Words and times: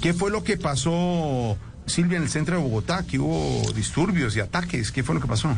¿Qué 0.00 0.14
fue 0.14 0.30
lo 0.30 0.44
que 0.44 0.56
pasó, 0.56 1.58
Silvia, 1.86 2.16
en 2.16 2.22
el 2.22 2.30
centro 2.30 2.56
de 2.56 2.62
Bogotá? 2.62 3.04
Que 3.04 3.18
hubo 3.18 3.70
disturbios 3.72 4.36
y 4.36 4.40
ataques. 4.40 4.92
¿Qué 4.92 5.02
fue 5.02 5.14
lo 5.14 5.20
que 5.20 5.28
pasó? 5.28 5.50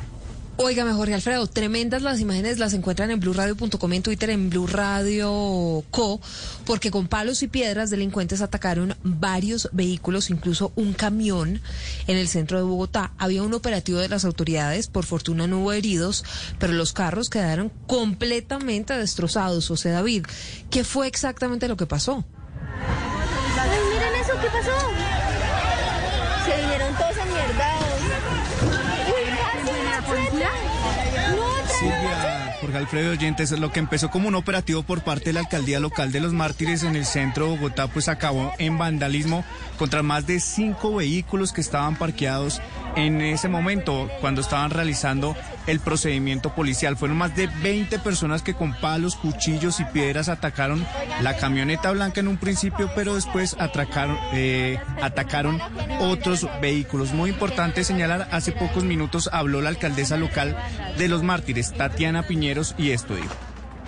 Oiga, 0.63 0.93
Jorge 0.93 1.15
Alfredo, 1.15 1.47
tremendas 1.47 2.03
las 2.03 2.21
imágenes 2.21 2.59
las 2.59 2.75
encuentran 2.75 3.11
en 3.11 3.19
blueradio.com 3.19 3.93
en 3.95 4.03
Twitter, 4.03 4.29
en 4.29 4.51
Blue 4.51 4.69
porque 6.67 6.91
con 6.91 7.09
palos 7.09 7.43
y 7.43 7.49
piedras 7.49 7.89
delincuentes 7.89 8.43
atacaron 8.43 8.95
varios 9.03 9.71
vehículos, 9.73 10.29
incluso 10.29 10.71
un 10.77 10.93
camión 10.93 11.63
en 12.07 12.17
el 12.19 12.29
centro 12.29 12.59
de 12.59 12.65
Bogotá. 12.65 13.15
Había 13.17 13.43
un 13.43 13.55
operativo 13.55 14.01
de 14.01 14.11
las 14.11 14.27
autoridades, 14.27 14.89
por 14.89 15.07
fortuna 15.07 15.47
no 15.47 15.61
hubo 15.61 15.73
heridos, 15.73 16.27
pero 16.59 16.75
los 16.75 16.93
carros 16.93 17.31
quedaron 17.31 17.73
completamente 17.87 18.93
destrozados. 18.93 19.67
José 19.67 19.89
David, 19.89 20.27
¿qué 20.69 20.85
fue 20.85 21.07
exactamente 21.07 21.69
lo 21.69 21.79
que 21.79 21.87
pasó? 21.87 22.27
Pasó? 24.61 24.79
Se 26.45 26.61
vinieron 26.61 26.95
todos 26.95 27.19
a 27.19 27.25
mierdados. 27.25 28.01
Uy, 29.07 29.25
casi 29.37 29.85
la 29.85 30.03
policía. 30.07 30.51
No, 31.37 31.69
Silvia, 31.79 32.57
Jorge 32.61 32.77
Alfredo 32.77 33.13
Oyentes, 33.13 33.51
lo 33.53 33.73
que 33.73 33.81
empezó 33.81 34.11
como 34.11 34.29
un 34.29 34.35
operativo 34.35 34.83
por 34.83 35.03
parte 35.03 35.27
de 35.27 35.33
la 35.35 35.41
alcaldía 35.41 35.81
local 35.81 36.13
de 36.13 36.21
los 36.21 36.33
mártires 36.33 36.83
en 36.83 36.97
el 36.97 37.05
centro 37.07 37.47
de 37.47 37.57
Bogotá, 37.57 37.89
pues 37.89 38.09
acabó 38.09 38.53
en 38.59 38.79
vandalismo 38.79 39.45
contra 39.79 40.03
más 40.03 40.27
de 40.27 40.41
cinco 40.41 40.97
vehículos 40.97 41.53
que 41.53 41.61
estaban 41.61 41.97
parqueados 41.97 42.61
en 42.97 43.21
ese 43.21 43.49
momento 43.49 44.09
cuando 44.21 44.41
estaban 44.41 44.71
realizando 44.71 45.37
el 45.67 45.81
procedimiento 45.81 46.55
policial. 46.55 46.97
Fueron 46.97 47.19
más 47.19 47.37
de 47.37 47.49
20 47.63 47.99
personas 47.99 48.43
que 48.43 48.55
con 48.55 48.75
palos, 48.75 49.17
cuchillos 49.17 49.81
y 49.81 49.85
piedras 49.85 50.29
atacaron 50.29 50.85
la 51.23 51.37
camioneta 51.37 51.91
blanca 51.93 52.21
en 52.21 52.29
un 52.29 52.37
principio, 52.37 52.91
pero 52.95 53.15
después 53.15 53.57
atracaron, 53.59 54.19
eh, 54.33 54.79
atacaron 55.03 55.61
otros 56.01 56.49
vehículos. 56.61 57.13
Muy 57.13 57.31
importante 57.31 57.85
señalar, 57.85 58.29
hace 58.31 58.53
pocos 58.53 58.85
minutos 58.85 59.31
habló 59.33 59.61
la 59.61 59.69
alcaldesa 59.69 60.17
local 60.17 60.57
de 60.99 61.09
los 61.09 61.23
mártires, 61.23 61.73
Tatiana 61.73 62.27
Piñeros, 62.27 62.75
y 62.79 62.91
esto 62.91 63.15
dijo. 63.15 63.35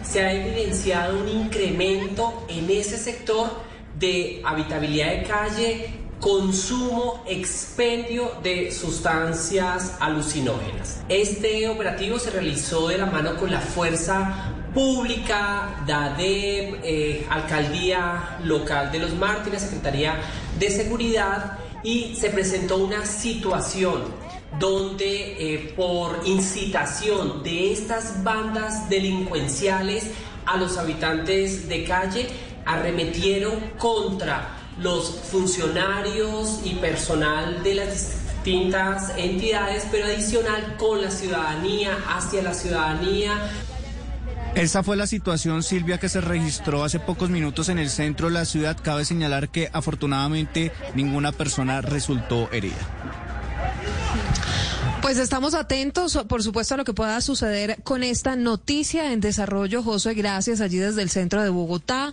Se 0.02 0.20
ha 0.20 0.32
evidenciado 0.32 1.20
un 1.20 1.28
incremento 1.28 2.44
en 2.48 2.68
ese 2.70 2.98
sector 2.98 3.62
de 3.98 4.42
habitabilidad 4.44 5.10
de 5.10 5.22
calle, 5.22 5.90
consumo, 6.22 7.24
expendio 7.26 8.30
de 8.44 8.70
sustancias 8.70 9.96
alucinógenas. 9.98 11.02
Este 11.08 11.68
operativo 11.68 12.16
se 12.20 12.30
realizó 12.30 12.86
de 12.86 12.98
la 12.98 13.06
mano 13.06 13.36
con 13.36 13.50
la 13.50 13.60
fuerza 13.60 14.54
pública, 14.72 15.82
DADEP, 15.84 16.80
eh, 16.84 17.26
Alcaldía 17.28 18.38
Local 18.44 18.92
de 18.92 19.00
los 19.00 19.14
Mártires, 19.14 19.62
Secretaría 19.62 20.14
de 20.60 20.70
Seguridad 20.70 21.58
y 21.82 22.14
se 22.14 22.30
presentó 22.30 22.76
una 22.76 23.04
situación 23.04 24.04
donde 24.60 25.54
eh, 25.54 25.74
por 25.76 26.20
incitación 26.24 27.42
de 27.42 27.72
estas 27.72 28.22
bandas 28.22 28.88
delincuenciales 28.88 30.06
a 30.46 30.56
los 30.56 30.78
habitantes 30.78 31.68
de 31.68 31.82
calle 31.82 32.28
arremetieron 32.64 33.72
contra 33.76 34.61
los 34.78 35.10
funcionarios 35.30 36.60
y 36.64 36.74
personal 36.74 37.62
de 37.62 37.74
las 37.74 37.92
distintas 37.92 39.12
entidades, 39.16 39.84
pero 39.90 40.06
adicional 40.06 40.76
con 40.76 41.02
la 41.02 41.10
ciudadanía, 41.10 41.96
hacia 42.08 42.42
la 42.42 42.54
ciudadanía. 42.54 43.38
Esa 44.54 44.82
fue 44.82 44.96
la 44.96 45.06
situación, 45.06 45.62
Silvia, 45.62 45.98
que 45.98 46.08
se 46.08 46.20
registró 46.20 46.84
hace 46.84 47.00
pocos 47.00 47.30
minutos 47.30 47.68
en 47.70 47.78
el 47.78 47.88
centro 47.88 48.26
de 48.28 48.34
la 48.34 48.44
ciudad. 48.44 48.76
Cabe 48.82 49.04
señalar 49.04 49.48
que 49.48 49.70
afortunadamente 49.72 50.72
ninguna 50.94 51.32
persona 51.32 51.80
resultó 51.80 52.50
herida. 52.52 52.76
Pues 55.00 55.18
estamos 55.18 55.54
atentos, 55.54 56.16
por 56.28 56.42
supuesto, 56.44 56.74
a 56.74 56.76
lo 56.76 56.84
que 56.84 56.92
pueda 56.94 57.20
suceder 57.20 57.78
con 57.82 58.04
esta 58.04 58.36
noticia 58.36 59.12
en 59.12 59.20
desarrollo. 59.20 59.82
José, 59.82 60.14
gracias 60.14 60.60
allí 60.60 60.78
desde 60.78 61.02
el 61.02 61.10
centro 61.10 61.42
de 61.42 61.48
Bogotá. 61.48 62.12